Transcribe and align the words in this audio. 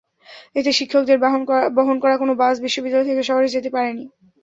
এতে 0.55 0.71
শিক্ষকদের 0.79 1.17
বহন 1.77 1.95
করা 2.03 2.15
কোনো 2.17 2.33
বাস 2.41 2.55
বিশ্ববিদ্যালয় 2.65 3.07
থেকে 3.09 3.23
শহরে 3.29 3.47
যেতে 3.55 3.69
পারেনি। 3.75 4.05